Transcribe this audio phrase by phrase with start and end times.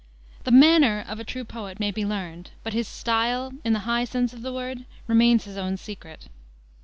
[0.45, 4.05] The manner of a true poet may be learned, but his style, in the high
[4.05, 6.27] sense of the word, remains his own secret.